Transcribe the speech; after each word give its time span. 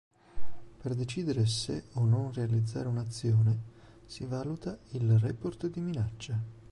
Per 0.81 0.95
decidere 0.95 1.45
se 1.45 1.83
o 1.93 2.05
non 2.05 2.33
realizzare 2.33 2.87
un'azione 2.87 3.59
si 4.03 4.25
valuta 4.25 4.79
il 4.93 5.19
report 5.19 5.67
di 5.67 5.79
minaccia. 5.79 6.41